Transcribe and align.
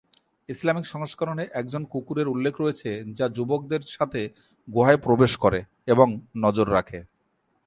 Islamic 0.49 0.85
সংস্করণে 0.85 1.43
একজন 1.53 1.81
কুকুরের 1.85 2.27
উল্লেখ 2.27 2.53
রয়েছে 2.57 2.89
যা 3.17 3.25
যুবকদের 3.29 3.81
সাথে 3.87 4.21
গুহায় 4.67 4.99
প্রবেশ 5.05 5.31
করে 5.37 5.59
এবং 5.87 6.07
নজর 6.37 6.67
রাখে। 6.71 6.99